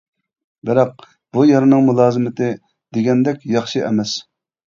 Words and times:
بىراق 0.67 1.03
بۇ 1.37 1.43
يەرنىڭ 1.49 1.85
مۇلازىمىتى 1.89 2.49
دېگەندەك 2.97 3.45
ياخشى 3.57 3.85
ئەمەس. 3.91 4.15